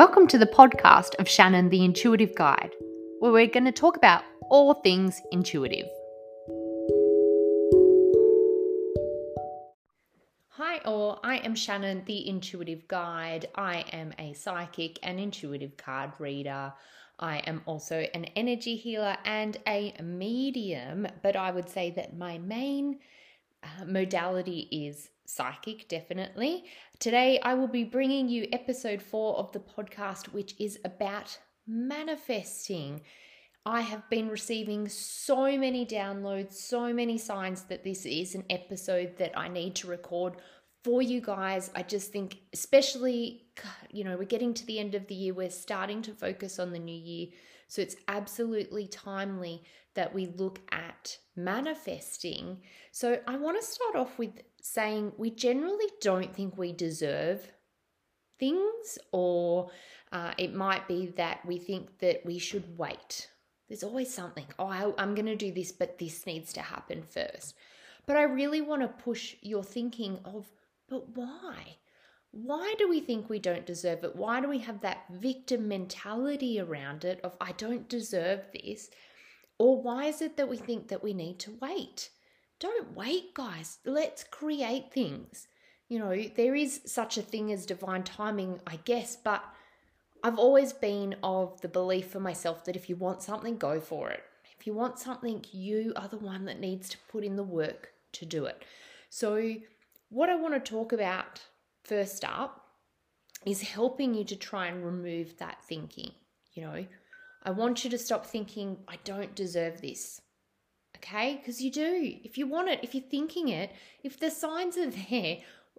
[0.00, 2.70] Welcome to the podcast of Shannon the Intuitive Guide,
[3.18, 5.84] where we're going to talk about all things intuitive.
[10.52, 11.20] Hi, all.
[11.22, 13.50] I am Shannon the Intuitive Guide.
[13.54, 16.72] I am a psychic and intuitive card reader.
[17.18, 22.38] I am also an energy healer and a medium, but I would say that my
[22.38, 23.00] main
[23.62, 26.64] uh, modality is psychic, definitely.
[26.98, 33.02] Today, I will be bringing you episode four of the podcast, which is about manifesting.
[33.64, 39.16] I have been receiving so many downloads, so many signs that this is an episode
[39.18, 40.34] that I need to record
[40.82, 41.70] for you guys.
[41.74, 43.42] I just think, especially,
[43.90, 46.72] you know, we're getting to the end of the year, we're starting to focus on
[46.72, 47.28] the new year.
[47.68, 49.62] So it's absolutely timely
[49.94, 52.58] that we look at manifesting.
[52.92, 57.52] So I want to start off with saying we generally don't think we deserve
[58.38, 59.70] things, or
[60.12, 63.28] uh, it might be that we think that we should wait.
[63.68, 67.02] There's always something, oh, I, I'm going to do this, but this needs to happen
[67.02, 67.54] first.
[68.06, 70.46] But I really want to push your thinking of,
[70.90, 71.76] but why?
[72.32, 74.14] Why do we think we don't deserve it?
[74.14, 78.90] Why do we have that victim mentality around it of, I don't deserve this?
[79.58, 82.10] Or why is it that we think that we need to wait?
[82.58, 83.78] Don't wait, guys.
[83.84, 85.48] Let's create things.
[85.88, 89.42] You know, there is such a thing as divine timing, I guess, but
[90.22, 94.10] I've always been of the belief for myself that if you want something, go for
[94.10, 94.22] it.
[94.58, 97.92] If you want something, you are the one that needs to put in the work
[98.12, 98.62] to do it.
[99.08, 99.54] So,
[100.10, 101.40] what I want to talk about
[101.84, 102.66] first up
[103.46, 106.12] is helping you to try and remove that thinking.
[106.52, 106.86] You know,
[107.42, 110.20] I want you to stop thinking, I don't deserve this
[111.00, 111.36] okay?
[111.36, 112.14] Because you do.
[112.24, 113.72] If you want it, if you're thinking it,
[114.02, 115.38] if the signs are there,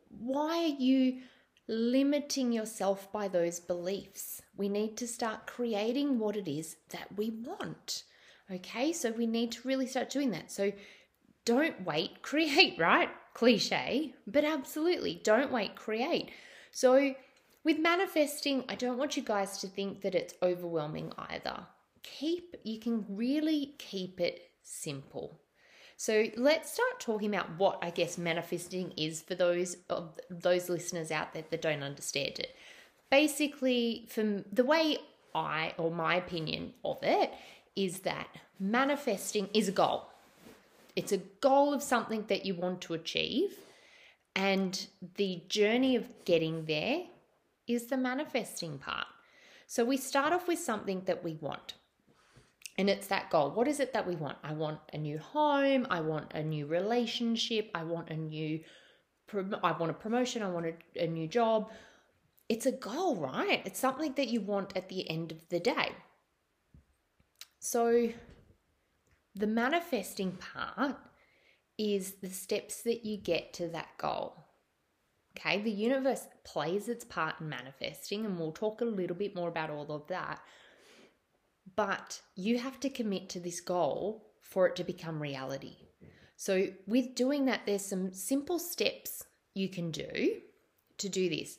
[0.09, 1.21] why are you
[1.67, 4.41] limiting yourself by those beliefs?
[4.55, 8.03] We need to start creating what it is that we want,
[8.51, 8.91] okay?
[8.91, 10.51] So we need to really start doing that.
[10.51, 10.71] So
[11.45, 13.09] don't wait, create, right?
[13.33, 16.31] Cliche, but absolutely don't wait, create.
[16.71, 17.15] So
[17.63, 21.67] with manifesting, I don't want you guys to think that it's overwhelming either.
[22.03, 25.39] Keep, you can really keep it simple.
[25.97, 31.11] So let's start talking about what I guess manifesting is for those of those listeners
[31.11, 32.55] out there that don't understand it.
[33.11, 34.97] Basically, from the way
[35.35, 37.31] I or my opinion of it
[37.75, 38.27] is that
[38.59, 40.10] manifesting is a goal.
[40.95, 43.57] It's a goal of something that you want to achieve,
[44.35, 47.03] and the journey of getting there
[47.67, 49.07] is the manifesting part.
[49.67, 51.75] So we start off with something that we want.
[52.77, 53.51] And it's that goal.
[53.51, 54.37] What is it that we want?
[54.43, 55.85] I want a new home.
[55.89, 57.69] I want a new relationship.
[57.75, 58.61] I want a new,
[59.63, 60.41] I want a promotion.
[60.41, 61.69] I want a, a new job.
[62.49, 63.61] It's a goal, right?
[63.65, 65.91] It's something that you want at the end of the day.
[67.59, 68.09] So,
[69.35, 70.97] the manifesting part
[71.77, 74.35] is the steps that you get to that goal.
[75.37, 79.47] Okay, the universe plays its part in manifesting, and we'll talk a little bit more
[79.47, 80.41] about all of that.
[81.75, 85.77] But you have to commit to this goal for it to become reality.
[86.35, 90.41] So, with doing that, there's some simple steps you can do
[90.97, 91.57] to do this.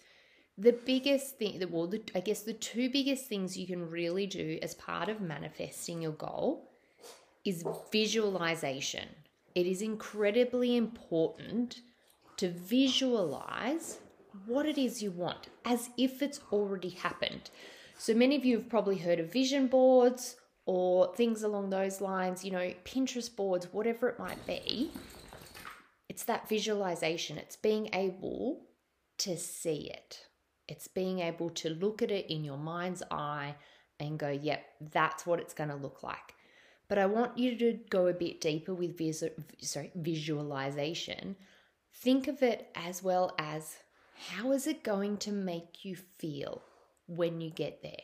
[0.59, 4.59] The biggest thing, well, the, I guess the two biggest things you can really do
[4.61, 6.72] as part of manifesting your goal
[7.45, 9.09] is visualization.
[9.55, 11.81] It is incredibly important
[12.37, 13.99] to visualize
[14.47, 17.51] what it is you want as if it's already happened.
[17.99, 22.45] So many of you have probably heard of vision boards or things along those lines,
[22.45, 24.91] you know, Pinterest boards, whatever it might be.
[26.09, 28.61] It's that visualization, it's being able
[29.19, 30.27] to see it.
[30.69, 33.57] It's being able to look at it in your mind's eye
[33.99, 36.35] and go, yep, that's what it's going to look like.
[36.93, 39.01] But I want you to go a bit deeper with
[39.63, 41.37] sorry, visualization.
[41.95, 43.79] Think of it as well as
[44.29, 46.61] how is it going to make you feel?
[47.07, 48.03] when you get there.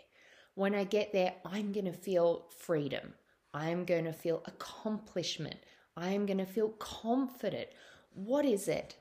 [0.55, 3.15] When I get there, I'm going to feel freedom.
[3.55, 5.57] I'm going to feel accomplishment.
[5.97, 7.69] I'm going to feel confident.
[8.15, 8.97] What is it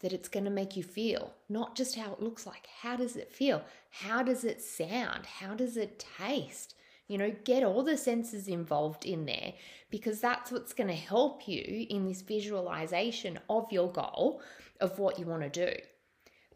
[0.00, 1.34] that it's going to make you feel?
[1.48, 2.68] Not just how it looks like.
[2.82, 3.62] How does it feel?
[3.90, 5.26] How does it sound?
[5.26, 6.74] How does it taste?
[7.10, 9.54] You know, get all the senses involved in there
[9.90, 14.40] because that's what's going to help you in this visualization of your goal
[14.80, 15.76] of what you want to do.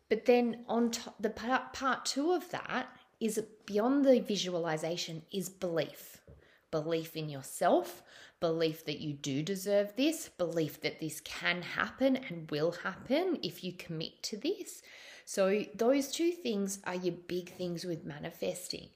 [0.08, 2.86] But then on top, the part, part two of that
[3.18, 6.20] is beyond the visualization is belief.
[6.70, 8.04] belief in yourself,
[8.38, 13.64] belief that you do deserve this, belief that this can happen and will happen if
[13.64, 14.82] you commit to this.
[15.24, 18.90] So, those two things are your big things with manifesting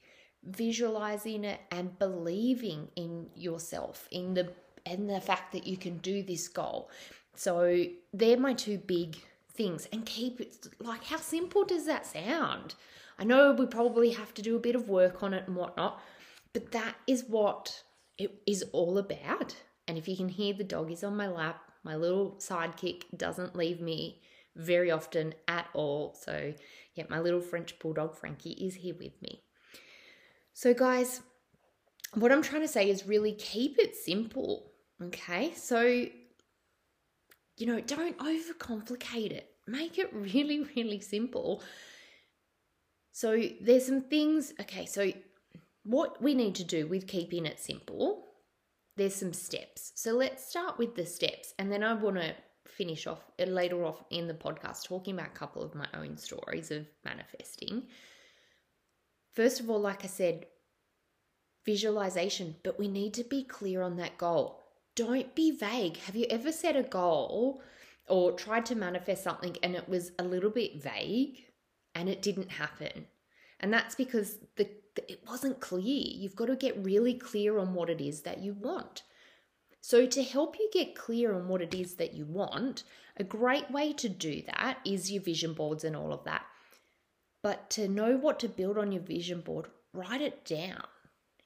[0.49, 4.51] visualizing it and believing in yourself, in the
[4.85, 6.89] and the fact that you can do this goal.
[7.35, 9.17] So, they're my two big
[9.53, 12.75] things and keep it like how simple does that sound?
[13.17, 16.01] I know we probably have to do a bit of work on it and whatnot,
[16.53, 17.83] but that is what
[18.17, 19.55] it is all about.
[19.87, 23.55] And if you can hear the dog is on my lap, my little sidekick doesn't
[23.55, 24.21] leave me
[24.55, 26.15] very often at all.
[26.19, 26.53] So,
[26.95, 29.41] yeah, my little French bulldog Frankie is here with me.
[30.59, 31.21] So, guys,
[32.15, 34.73] what I'm trying to say is really keep it simple.
[35.01, 35.53] Okay.
[35.53, 39.51] So, you know, don't overcomplicate it.
[39.67, 41.63] Make it really, really simple.
[43.13, 44.51] So, there's some things.
[44.59, 44.85] Okay.
[44.85, 45.13] So,
[45.83, 48.25] what we need to do with keeping it simple,
[48.97, 49.93] there's some steps.
[49.95, 51.53] So, let's start with the steps.
[51.57, 52.35] And then I want to
[52.67, 56.69] finish off later off in the podcast talking about a couple of my own stories
[56.69, 57.83] of manifesting.
[59.39, 60.47] First of all, like I said,
[61.65, 64.59] visualization, but we need to be clear on that goal.
[64.95, 65.95] Don't be vague.
[65.95, 67.61] Have you ever set a goal
[68.09, 71.45] or tried to manifest something and it was a little bit vague
[71.95, 73.05] and it didn't happen?
[73.61, 76.03] And that's because the, the it wasn't clear.
[76.05, 79.03] You've got to get really clear on what it is that you want.
[79.79, 82.83] So, to help you get clear on what it is that you want,
[83.15, 86.43] a great way to do that is your vision boards and all of that.
[87.41, 90.83] But to know what to build on your vision board, write it down.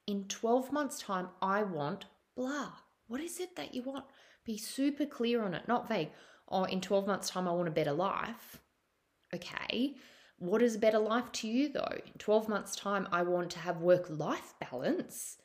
[0.08, 2.06] In 12 months' time, I want
[2.36, 2.72] blah.
[3.08, 4.06] What is it that you want?
[4.46, 6.10] Be super clear on it, not vague.
[6.50, 8.60] Oh, in 12 months' time, I want a better life.
[9.34, 9.96] Okay.
[10.40, 12.00] What is a better life to you, though?
[12.06, 15.38] In 12 months' time, I want to have work life balance.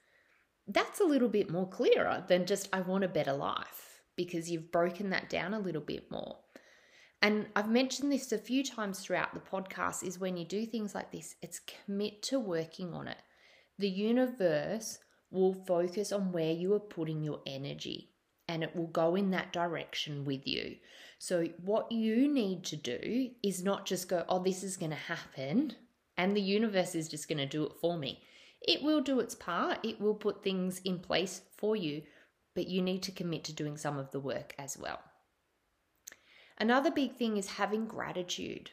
[0.67, 4.73] That's a little bit more clearer than just, I want a better life, because you've
[4.73, 6.39] broken that down a little bit more.
[7.21, 10.95] And I've mentioned this a few times throughout the podcast is when you do things
[10.95, 13.19] like this, it's commit to working on it.
[13.79, 14.99] The universe
[15.31, 18.11] will focus on where you are putting your energy
[18.49, 20.77] and it will go in that direction with you.
[21.19, 24.97] So, what you need to do is not just go, oh, this is going to
[24.97, 25.75] happen,
[26.17, 28.23] and the universe is just going to do it for me.
[28.63, 32.03] It will do its part, it will put things in place for you,
[32.55, 35.01] but you need to commit to doing some of the work as well.
[36.59, 38.71] Another big thing is having gratitude.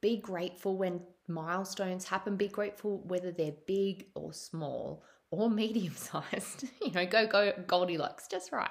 [0.00, 2.36] Be grateful when milestones happen.
[2.36, 6.64] Be grateful whether they're big or small or medium sized.
[6.82, 8.70] you know, go go Goldilocks, just right.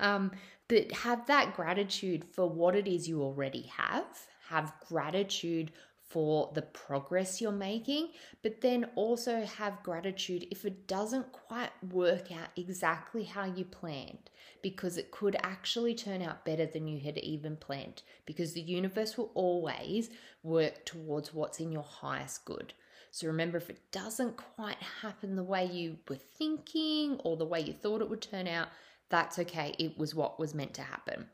[0.00, 0.32] Um,
[0.68, 4.06] but have that gratitude for what it is you already have.
[4.48, 5.72] Have gratitude
[6.12, 8.10] for the progress you're making,
[8.42, 14.30] but then also have gratitude if it doesn't quite work out exactly how you planned,
[14.62, 19.16] because it could actually turn out better than you had even planned, because the universe
[19.16, 20.10] will always
[20.42, 22.74] work towards what's in your highest good.
[23.10, 27.60] So remember, if it doesn't quite happen the way you were thinking or the way
[27.60, 28.68] you thought it would turn out,
[29.08, 29.74] that's okay.
[29.78, 31.26] It was what was meant to happen.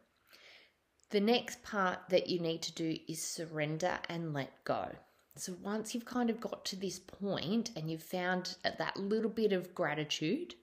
[1.11, 4.91] The next part that you need to do is surrender and let go.
[5.37, 9.53] So once you've kind of got to this point and you've found that little bit
[9.53, 10.55] of gratitude,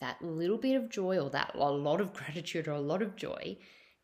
[0.00, 3.14] that little bit of joy, or that a lot of gratitude or a lot of
[3.14, 3.56] joy,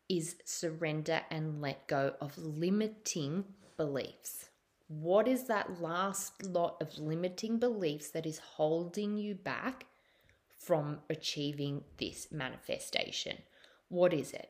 [0.07, 3.43] is surrender and let go of limiting
[3.75, 4.49] beliefs.
[4.87, 9.85] What is that last lot of limiting beliefs that is holding you back
[10.57, 13.37] from achieving this manifestation?
[13.89, 14.49] What is it?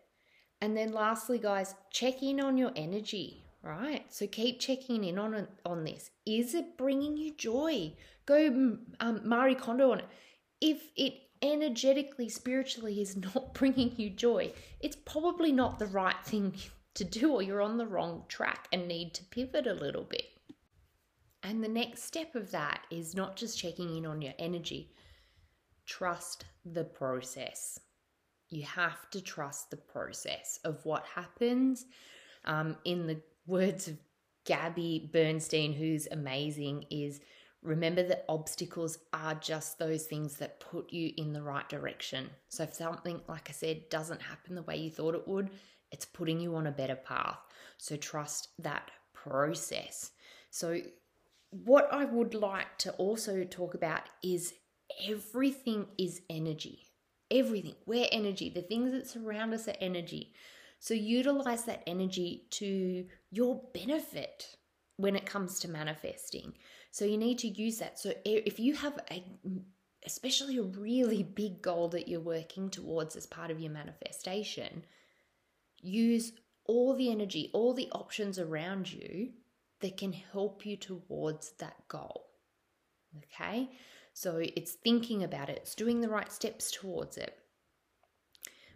[0.61, 4.05] And then lastly, guys, check in on your energy, right?
[4.09, 6.11] So keep checking in on on this.
[6.25, 7.93] Is it bringing you joy?
[8.25, 10.07] Go um, Marie Kondo on it.
[10.61, 14.51] If it energetically, spiritually is not bringing you joy,
[14.81, 16.53] it's probably not the right thing
[16.95, 20.25] to do, or you're on the wrong track and need to pivot a little bit.
[21.41, 24.91] And the next step of that is not just checking in on your energy,
[25.85, 27.79] trust the process
[28.50, 31.86] you have to trust the process of what happens.
[32.46, 33.98] Um, in the words of
[34.46, 37.20] Gabby Bernstein, who's amazing, is
[37.62, 42.29] remember that obstacles are just those things that put you in the right direction.
[42.48, 45.50] So if something, like I said, doesn't happen the way you thought it would,
[45.91, 47.39] it's putting you on a better path.
[47.77, 50.12] So trust that process.
[50.51, 50.82] So,
[51.51, 54.53] what I would like to also talk about is
[55.08, 56.88] everything is energy
[57.31, 57.75] everything.
[57.86, 58.50] We're energy.
[58.50, 60.33] The things that surround us are energy.
[60.79, 64.55] So utilize that energy to your benefit
[64.98, 66.53] when it comes to manifesting.
[66.91, 68.00] So you need to use that.
[68.00, 69.24] So if you have a
[70.05, 74.86] especially a really big goal that you're working towards as part of your manifestation,
[75.81, 76.31] use
[76.65, 79.29] all the energy, all the options around you
[79.81, 82.27] that can help you towards that goal.
[83.17, 83.69] Okay?
[84.19, 87.38] So it's thinking about it, it's doing the right steps towards it.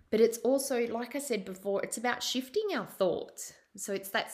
[0.10, 3.52] But it's also, like I said before, it's about shifting our thoughts.
[3.76, 4.32] So it's that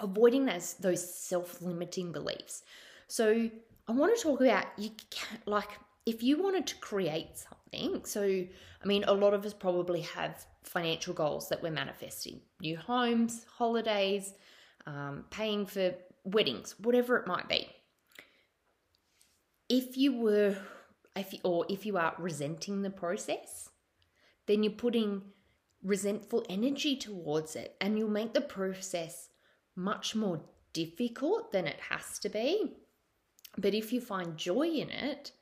[0.00, 2.62] avoiding those those self-limiting beliefs.
[3.06, 3.48] So
[3.88, 5.70] I want to talk about you can, like
[6.04, 8.04] if you wanted to create something.
[8.04, 12.76] So I mean, a lot of us probably have financial goals that we're manifesting: new
[12.76, 14.34] homes, holidays,
[14.86, 17.66] um, paying for weddings, whatever it might be.
[19.68, 20.56] If you were,
[21.16, 23.70] if you, or if you are resenting the process,
[24.46, 25.22] then you're putting
[25.82, 29.28] resentful energy towards it, and you'll make the process
[29.76, 30.40] much more
[30.72, 32.72] difficult than it has to be.
[33.56, 35.32] But if you find joy in it,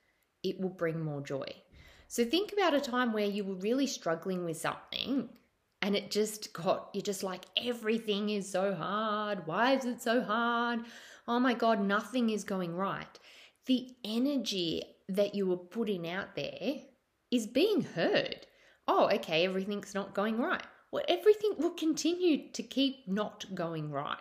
[0.42, 1.46] it will bring more joy.
[2.08, 5.30] So think about a time where you were really struggling with something
[5.80, 9.46] and it just got, you're just like, everything is so hard.
[9.46, 10.80] Why is it so hard?
[11.26, 13.18] Oh my God, nothing is going right.
[13.66, 16.74] The energy that you were putting out there
[17.30, 18.46] is being heard.
[18.88, 20.62] Oh, okay, everything's not going right.
[20.90, 24.18] Well, everything will continue to keep not going right.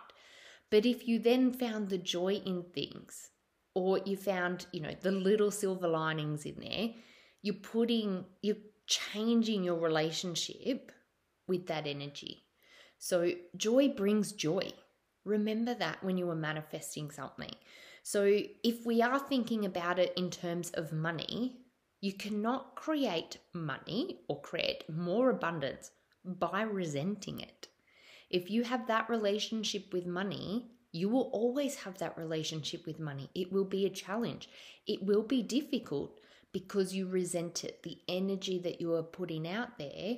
[0.70, 3.30] But if you then found the joy in things,
[3.74, 6.90] or you found, you know, the little silver linings in there,
[7.42, 8.56] you're putting, you're
[8.86, 10.92] changing your relationship
[11.46, 12.44] with that energy.
[12.98, 14.72] So joy brings joy.
[15.24, 17.54] Remember that when you were manifesting something.
[18.02, 21.58] So if we are thinking about it in terms of money,
[22.00, 25.92] you cannot create money or create more abundance
[26.24, 27.68] by resenting it.
[28.28, 33.30] If you have that relationship with money, you will always have that relationship with money.
[33.34, 34.48] It will be a challenge.
[34.86, 36.20] It will be difficult
[36.52, 37.82] because you resent it.
[37.82, 40.16] The energy that you are putting out there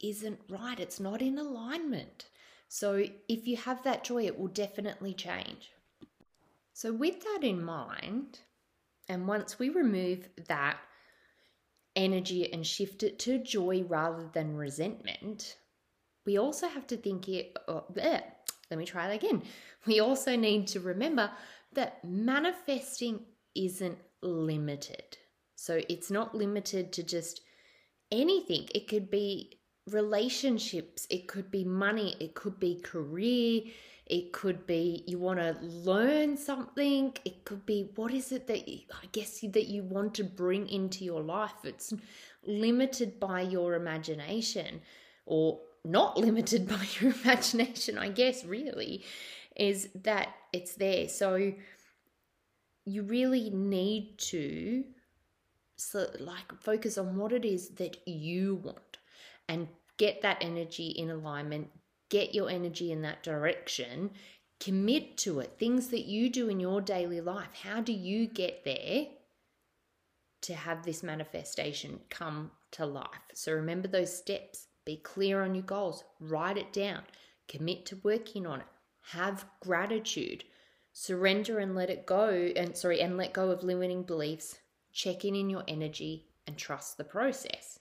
[0.00, 2.26] isn't right, it's not in alignment.
[2.68, 5.70] So, if you have that joy, it will definitely change.
[6.78, 8.38] So, with that in mind,
[9.08, 10.78] and once we remove that
[11.96, 15.56] energy and shift it to joy rather than resentment,
[16.24, 17.56] we also have to think it.
[17.66, 18.22] Oh, bleh,
[18.70, 19.42] let me try that again.
[19.86, 21.32] We also need to remember
[21.72, 23.24] that manifesting
[23.56, 25.18] isn't limited.
[25.56, 27.40] So it's not limited to just
[28.12, 28.68] anything.
[28.72, 29.57] It could be
[29.92, 33.62] relationships, it could be money, it could be career,
[34.06, 38.66] it could be you want to learn something, it could be what is it that
[38.68, 41.64] you, I guess that you want to bring into your life.
[41.64, 41.92] It's
[42.44, 44.80] limited by your imagination
[45.26, 49.04] or not limited by your imagination, I guess, really,
[49.56, 51.08] is that it's there.
[51.08, 51.52] So
[52.86, 54.84] you really need to
[55.76, 58.98] so like focus on what it is that you want
[59.48, 59.68] and
[59.98, 61.68] get that energy in alignment,
[62.08, 64.10] get your energy in that direction,
[64.60, 65.56] commit to it.
[65.58, 67.52] Things that you do in your daily life.
[67.62, 69.06] How do you get there
[70.42, 73.06] to have this manifestation come to life?
[73.34, 77.02] So remember those steps be clear on your goals, write it down,
[77.46, 78.66] commit to working on it,
[79.12, 80.44] have gratitude,
[80.94, 84.58] surrender and let it go, and sorry, and let go of limiting beliefs,
[84.92, 87.77] check in in your energy, and trust the process.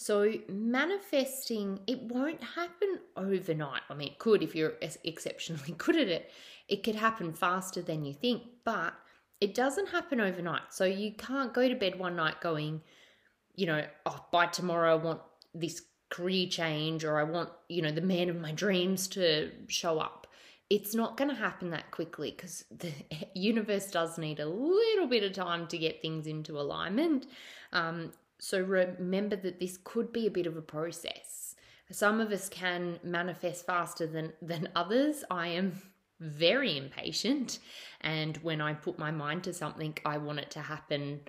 [0.00, 3.82] So, manifesting, it won't happen overnight.
[3.90, 6.30] I mean, it could if you're exceptionally good at it.
[6.68, 8.94] It could happen faster than you think, but
[9.40, 10.62] it doesn't happen overnight.
[10.70, 12.80] So, you can't go to bed one night going,
[13.56, 15.20] you know, oh, by tomorrow I want
[15.52, 19.98] this career change or I want, you know, the man of my dreams to show
[19.98, 20.28] up.
[20.70, 22.92] It's not going to happen that quickly because the
[23.34, 27.26] universe does need a little bit of time to get things into alignment.
[27.72, 31.54] Um, so remember that this could be a bit of a process.
[31.90, 35.24] Some of us can manifest faster than than others.
[35.30, 35.80] I am
[36.20, 37.58] very impatient,
[38.00, 41.20] and when I put my mind to something, I want it to happen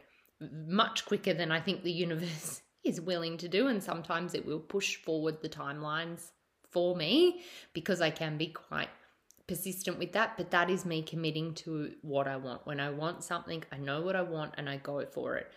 [0.42, 3.68] much quicker than I think the universe is willing to do.
[3.68, 6.32] And sometimes it will push forward the timelines
[6.70, 7.42] for me
[7.74, 8.90] because I can be quite
[9.48, 10.38] persistent with that.
[10.38, 12.66] But that is me committing to what I want.
[12.66, 15.52] When I want something, I know what I want and I go for it.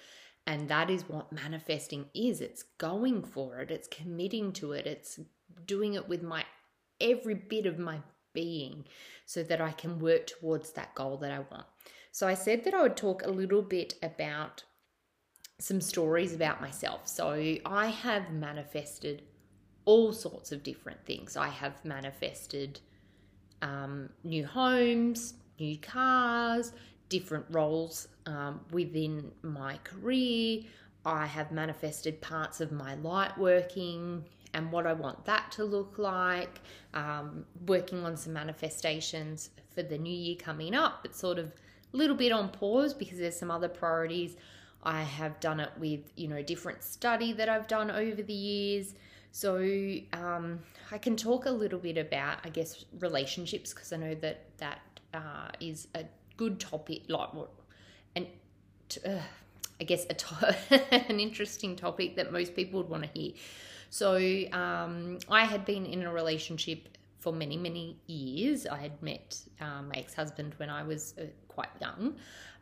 [0.46, 5.20] And that is what manifesting is it's going for it, it's committing to it, it's
[5.66, 6.44] doing it with my
[7.00, 7.98] every bit of my
[8.32, 8.84] being
[9.26, 11.66] so that I can work towards that goal that I want.
[12.10, 14.64] So I said that I would talk a little bit about
[15.58, 17.06] some stories about myself.
[17.06, 19.22] So I have manifested
[19.84, 21.36] all sorts of different things.
[21.36, 22.80] I have manifested
[23.62, 26.72] um, new homes, new cars,
[27.12, 30.62] different roles um, within my career.
[31.04, 35.98] I have manifested parts of my light working and what I want that to look
[35.98, 36.60] like.
[36.94, 41.02] Um, working on some manifestations for the new year coming up.
[41.02, 41.52] but sort of
[41.92, 44.36] a little bit on pause because there's some other priorities.
[44.82, 48.94] I have done it with, you know, different study that I've done over the years.
[49.32, 49.56] So
[50.14, 54.38] um, I can talk a little bit about, I guess, relationships because I know that
[54.58, 54.80] that
[55.12, 56.04] uh, is a
[56.42, 57.50] good topic, like what,
[58.16, 58.26] and
[59.06, 59.18] uh,
[59.80, 60.56] I guess a to-
[61.10, 63.32] an interesting topic that most people would want to hear.
[63.90, 64.16] So
[64.52, 66.80] um, I had been in a relationship
[67.20, 68.66] for many, many years.
[68.66, 72.16] I had met um, my ex husband when I was uh, quite young.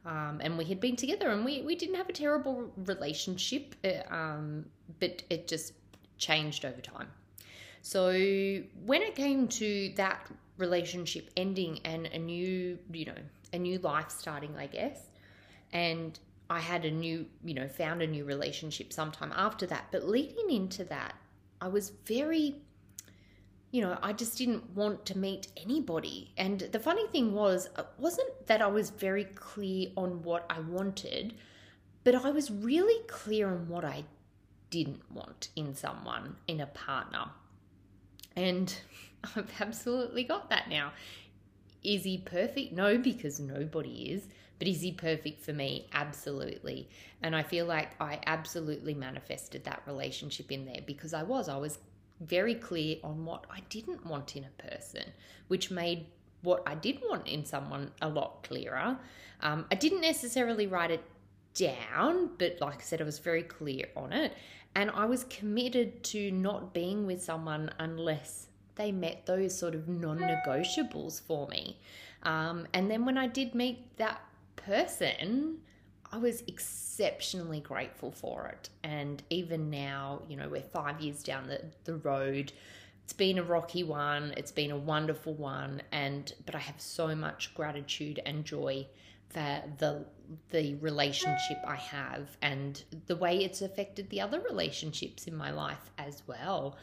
[0.04, 4.14] Um, and we had been together and we, we didn't have a terrible relationship, uh,
[4.14, 4.64] um,
[4.98, 5.74] but it just
[6.16, 7.08] changed over time.
[7.82, 8.10] So
[8.90, 13.22] when it came to that relationship ending and a new, you know,
[13.52, 14.98] a new life starting, I guess,
[15.72, 16.18] and
[16.50, 19.86] I had a new, you know, found a new relationship sometime after that.
[19.92, 21.14] But leading into that,
[21.60, 22.56] I was very,
[23.70, 26.32] you know, I just didn't want to meet anybody.
[26.36, 30.58] And the funny thing was, it wasn't that I was very clear on what I
[30.58, 31.34] wanted,
[32.02, 34.04] but I was really clear on what I
[34.70, 37.26] didn't want in someone, in a partner.
[38.34, 38.74] And
[39.36, 40.92] I've absolutely got that now.
[41.82, 42.72] Is he perfect?
[42.72, 44.26] No, because nobody is.
[44.58, 45.88] But is he perfect for me?
[45.92, 46.88] Absolutely.
[47.22, 51.48] And I feel like I absolutely manifested that relationship in there because I was.
[51.48, 51.78] I was
[52.20, 55.04] very clear on what I didn't want in a person,
[55.48, 56.06] which made
[56.42, 58.98] what I did want in someone a lot clearer.
[59.40, 61.04] Um, I didn't necessarily write it
[61.54, 64.34] down, but like I said, I was very clear on it.
[64.74, 68.46] And I was committed to not being with someone unless
[68.80, 71.78] they met those sort of non negotiables for me.
[72.22, 74.22] Um, and then when I did meet that
[74.56, 75.58] person,
[76.10, 78.70] I was exceptionally grateful for it.
[78.82, 82.52] And even now, you know, we're five years down the, the road.
[83.04, 87.14] It's been a rocky one, it's been a wonderful one, and but I have so
[87.14, 88.86] much gratitude and joy
[89.28, 90.04] for the
[90.50, 95.90] the relationship I have and the way it's affected the other relationships in my life
[95.98, 96.76] as well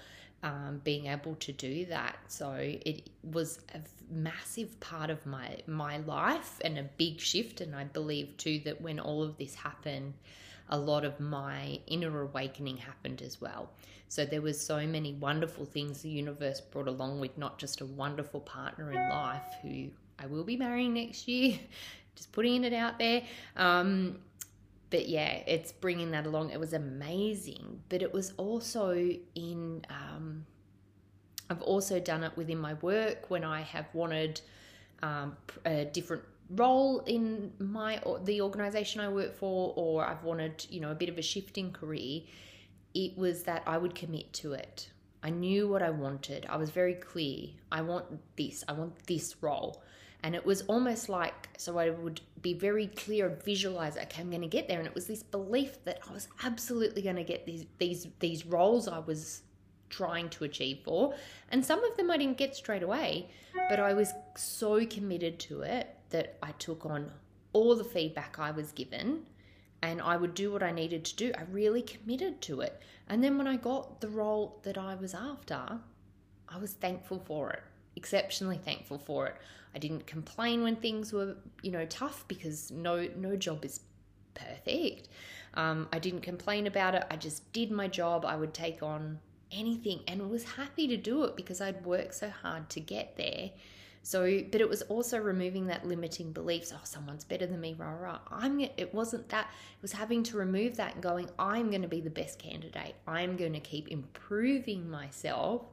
[0.43, 2.17] um, being able to do that.
[2.27, 7.61] So it was a massive part of my my life and a big shift.
[7.61, 10.13] And I believe too that when all of this happened,
[10.69, 13.69] a lot of my inner awakening happened as well.
[14.09, 17.85] So there was so many wonderful things the universe brought along with not just a
[17.85, 21.59] wonderful partner in life who I will be marrying next year,
[22.15, 23.23] just putting it out there.
[23.55, 24.19] Um,
[24.89, 26.51] but yeah, it's bringing that along.
[26.51, 28.93] It was amazing, but it was also
[29.35, 29.85] in.
[29.89, 30.45] Um,
[31.49, 34.41] I've also done it within my work when I have wanted
[35.01, 40.79] um, a different role in my the organization I work for, or I've wanted you
[40.79, 42.21] know a bit of a shift in career.
[42.93, 44.89] It was that I would commit to it.
[45.21, 46.45] I knew what I wanted.
[46.49, 47.49] I was very clear.
[47.71, 48.05] I want
[48.37, 48.63] this.
[48.67, 49.83] I want this role.
[50.27, 54.29] And it was almost like, so I would be very clear, and visualize, okay, I'm
[54.29, 54.77] going to get there.
[54.77, 58.45] And it was this belief that I was absolutely going to get these, these, these
[58.45, 59.43] roles I was
[59.89, 61.13] trying to achieve for.
[61.47, 63.29] And some of them I didn't get straight away,
[63.69, 67.09] but I was so committed to it that I took on
[67.53, 69.25] all the feedback I was given
[69.81, 71.31] and I would do what I needed to do.
[71.37, 72.81] I really committed to it.
[73.07, 75.79] And then when I got the role that I was after,
[76.49, 77.63] I was thankful for it,
[77.97, 79.35] exceptionally thankful for it.
[79.75, 83.81] I didn't complain when things were, you know, tough because no no job is
[84.33, 85.09] perfect.
[85.55, 87.03] Um, I didn't complain about it.
[87.11, 88.23] I just did my job.
[88.25, 89.19] I would take on
[89.51, 93.51] anything and was happy to do it because I'd worked so hard to get there.
[94.03, 96.71] So, but it was also removing that limiting beliefs.
[96.73, 98.19] Oh, someone's better than me, rah rah.
[98.31, 98.61] I'm.
[98.61, 99.47] It wasn't that.
[99.47, 101.29] It was having to remove that and going.
[101.37, 102.95] I'm going to be the best candidate.
[103.05, 105.63] I'm going to keep improving myself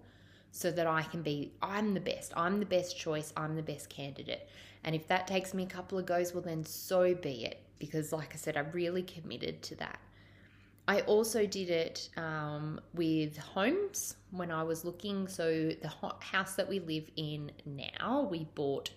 [0.54, 3.88] so that I can be, I'm the best, I'm the best choice, I'm the best
[3.88, 4.48] candidate.
[4.84, 7.60] And if that takes me a couple of goes, well, then so be it.
[7.80, 9.98] Because, like I said, I'm really committed to that.
[10.86, 15.26] I also did it um, with homes when I was looking.
[15.26, 18.92] So, the house that we live in now, we bought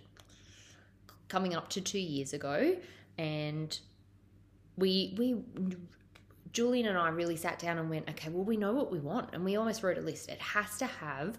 [1.28, 2.78] coming up to two years ago.
[3.18, 3.78] And
[4.78, 5.44] we, we,
[6.54, 9.30] Julian and I really sat down and went, okay, well, we know what we want.
[9.34, 10.30] And we almost wrote a list.
[10.30, 11.38] It has to have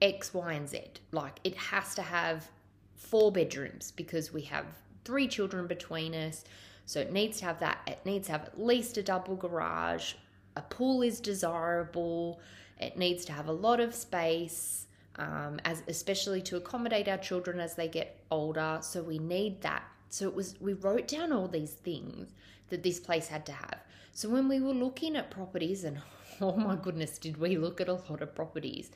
[0.00, 0.82] X, Y, and Z.
[1.12, 2.48] Like it has to have
[2.94, 4.66] four bedrooms because we have
[5.04, 6.44] three children between us.
[6.86, 7.78] So it needs to have that.
[7.86, 10.14] It needs to have at least a double garage.
[10.56, 12.40] A pool is desirable.
[12.78, 14.86] It needs to have a lot of space,
[15.16, 18.78] um, as especially to accommodate our children as they get older.
[18.82, 22.34] So we need that So it was, we wrote down all these things
[22.68, 23.80] that this place had to have.
[24.16, 25.98] So when we were looking at properties, and
[26.40, 28.92] oh my goodness, did we look at a lot of properties,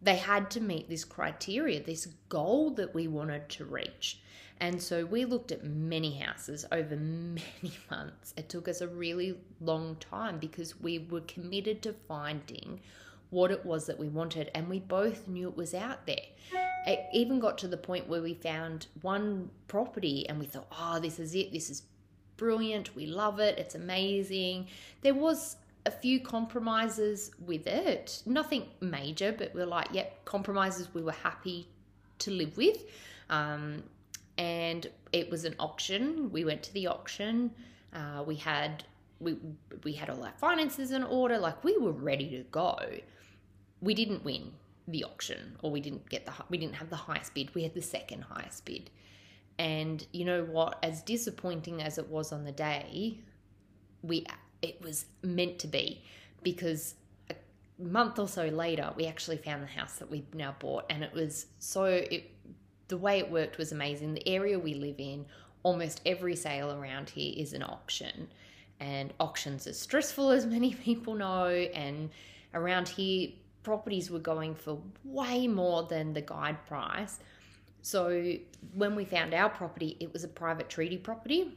[0.00, 4.20] they had to meet this criteria, this goal that we wanted to reach.
[4.60, 8.32] And so we looked at many houses over many months.
[8.38, 12.80] It took us a really long time because we were committed to finding
[13.28, 16.16] what it was that we wanted, and we both knew it was out there.
[16.86, 21.00] It even got to the point where we found one property and we thought, oh,
[21.00, 21.82] this is it, this is
[22.36, 24.68] brilliant, we love it, it's amazing.
[25.02, 31.02] There was a few compromises with it, nothing major, but we're like, yep, compromises we
[31.02, 31.68] were happy
[32.20, 32.84] to live with.
[33.30, 33.82] Um,
[34.38, 36.30] and it was an auction.
[36.32, 37.50] We went to the auction.
[37.92, 38.84] Uh, we had
[39.20, 39.36] we
[39.84, 41.38] we had all our finances in order.
[41.38, 42.76] Like we were ready to go.
[43.80, 44.52] We didn't win
[44.88, 47.54] the auction, or we didn't get the we didn't have the highest bid.
[47.54, 48.90] We had the second highest bid.
[49.58, 50.78] And you know what?
[50.82, 53.20] As disappointing as it was on the day,
[54.02, 54.26] we
[54.62, 56.02] it was meant to be
[56.42, 56.94] because
[57.30, 57.34] a
[57.78, 61.12] month or so later we actually found the house that we now bought and it
[61.12, 62.30] was so it
[62.88, 64.14] the way it worked was amazing.
[64.14, 65.26] The area we live in,
[65.62, 68.28] almost every sale around here is an auction.
[68.80, 71.46] And auctions are stressful, as many people know.
[71.46, 72.10] And
[72.52, 73.30] around here,
[73.62, 77.18] properties were going for way more than the guide price.
[77.84, 78.38] So
[78.72, 81.52] when we found our property, it was a private treaty property.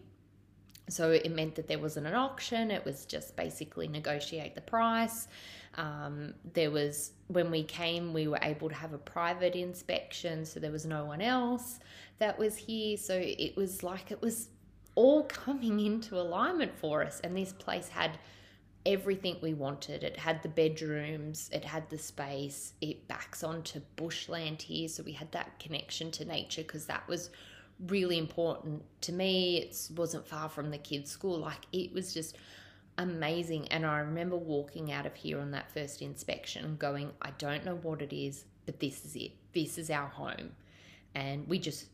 [0.90, 5.30] So it meant that there wasn't an auction, it was just basically negotiate the price.
[5.76, 10.60] Um, there was, when we came, we were able to have a private inspection, so
[10.60, 11.80] there was no one else
[12.20, 12.98] that was here.
[12.98, 14.50] So it was like it was
[14.96, 17.22] all coming into alignment for us.
[17.24, 18.20] And this place had
[18.88, 20.04] everything we wanted.
[20.04, 24.88] It had the bedrooms, it had the space, it backs onto bushland here.
[24.88, 27.30] So we had that connection to nature because that was
[27.86, 29.58] really important to me.
[29.58, 31.38] It wasn't far from the kids' school.
[31.38, 32.38] Like it was just
[32.98, 33.68] amazing.
[33.68, 37.76] And I remember walking out of here on that first inspection going, I don't know
[37.76, 39.32] what it is, but this is it.
[39.54, 40.52] This is our home.
[41.14, 41.88] And we just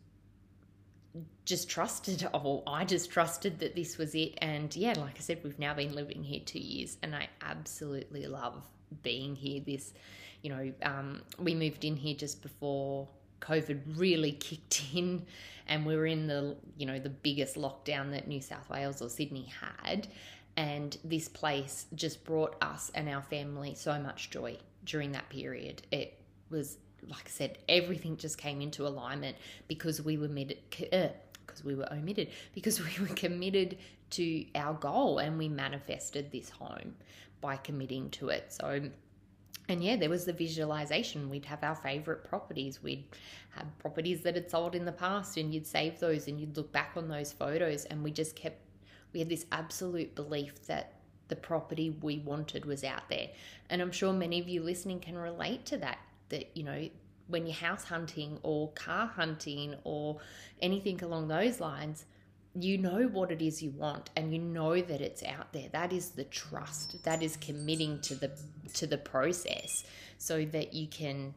[1.46, 4.38] just trusted oh i just trusted that this was it.
[4.42, 8.28] And yeah like i said we've now been living here two years and i absolutely
[8.28, 8.64] love
[9.02, 9.62] being here.
[9.66, 9.94] This
[10.42, 13.08] you know um, we moved in here just before
[13.42, 15.26] covid really kicked in
[15.68, 19.10] and we were in the you know the biggest lockdown that new south wales or
[19.10, 20.08] sydney had.
[20.56, 25.82] And this place just brought us and our family so much joy during that period.
[25.92, 26.20] It
[26.52, 29.38] was, like I said, everything just came into alignment
[29.68, 30.58] because we were mid,
[30.92, 31.08] uh,
[31.46, 33.78] because we were omitted, because we were committed
[34.12, 36.96] to our goal and we manifested this home
[37.42, 38.54] by committing to it.
[38.54, 38.90] So,
[39.70, 41.30] and yeah, there was the visualization.
[41.30, 42.84] We'd have our favorite properties.
[42.84, 43.06] We'd
[43.52, 46.72] have properties that had sold in the past, and you'd save those and you'd look
[46.72, 47.86] back on those photos.
[47.86, 48.60] And we just kept
[49.14, 50.94] we had this absolute belief that
[51.28, 53.30] the property we wanted was out there.
[53.70, 56.00] And I'm sure many of you listening can relate to that.
[56.34, 56.90] That, you know,
[57.28, 60.18] when you're house hunting or car hunting or
[60.64, 62.06] anything along those lines,
[62.56, 65.70] you know what it is you want and you know that it's out there.
[65.72, 67.04] That is the trust.
[67.04, 68.32] That is committing to the
[68.74, 69.84] to the process
[70.18, 71.36] so that you can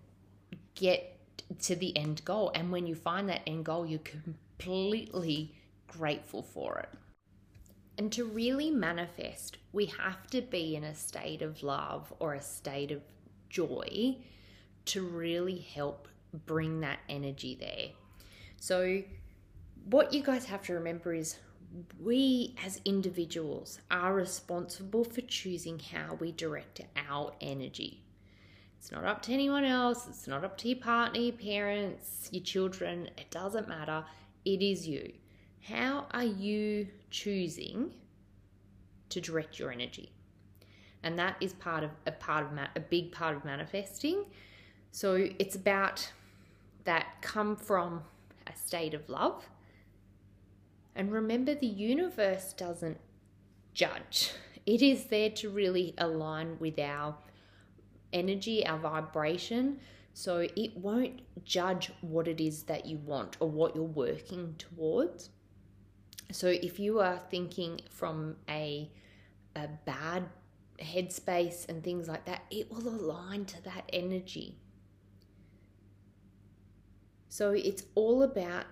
[0.74, 1.18] get
[1.60, 2.52] to the end goal.
[2.54, 5.54] And when you find that end goal you're completely
[5.86, 6.88] grateful for it.
[7.98, 12.42] And to really manifest, we have to be in a state of love or a
[12.42, 13.00] state of
[13.48, 14.16] joy
[14.86, 16.08] to really help
[16.46, 17.90] bring that energy there.
[18.58, 19.02] So,
[19.84, 21.38] what you guys have to remember is
[22.00, 28.02] we as individuals are responsible for choosing how we direct our energy.
[28.78, 32.42] It's not up to anyone else, it's not up to your partner, your parents, your
[32.42, 34.04] children, it doesn't matter.
[34.44, 35.12] It is you.
[35.62, 37.92] How are you choosing
[39.08, 40.12] to direct your energy?
[41.02, 44.24] And that is part of a part of a big part of manifesting.
[44.96, 46.10] So it's about
[46.84, 48.02] that come from
[48.46, 49.46] a state of love.
[50.94, 52.96] And remember, the universe doesn't
[53.74, 54.32] judge.
[54.64, 57.14] It is there to really align with our
[58.14, 59.80] energy, our vibration.
[60.14, 65.28] So it won't judge what it is that you want or what you're working towards.
[66.32, 68.90] So if you are thinking from a,
[69.56, 70.24] a bad
[70.78, 74.56] headspace and things like that, it will align to that energy.
[77.28, 78.64] So it's all about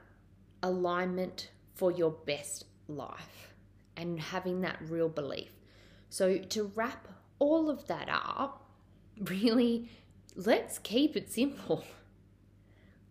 [0.63, 3.55] alignment for your best life
[3.97, 5.51] and having that real belief.
[6.09, 8.69] So to wrap all of that up,
[9.21, 9.91] really,
[10.35, 11.85] let's keep it simple.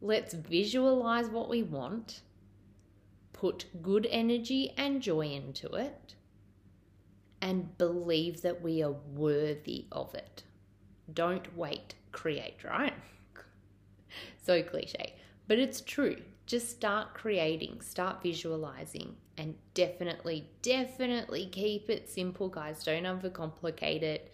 [0.02, 2.24] Let's visualize what we want
[3.44, 6.16] put good energy and joy into it
[7.42, 10.44] and believe that we are worthy of it.
[11.14, 12.94] Don't wait, create, right?
[14.46, 15.16] so cliche,
[15.48, 16.18] but it's true.
[16.46, 22.84] Just start creating, start visualizing, and definitely, definitely keep it simple, guys.
[22.84, 24.34] Don't overcomplicate it.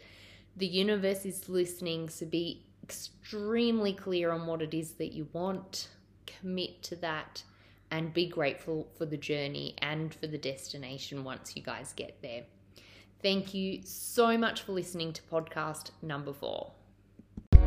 [0.57, 5.89] The universe is listening, so be extremely clear on what it is that you want,
[6.25, 7.43] commit to that,
[7.91, 12.43] and be grateful for the journey and for the destination once you guys get there.
[13.21, 16.71] Thank you so much for listening to podcast number four.